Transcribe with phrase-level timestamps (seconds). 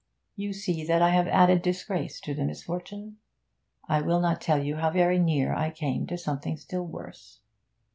[0.35, 3.17] You see that I have added disgrace to misfortune.
[3.87, 7.41] I will not tell you how very near I came to something still worse.